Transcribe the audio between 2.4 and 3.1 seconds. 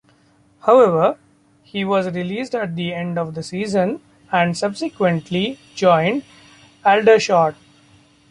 at the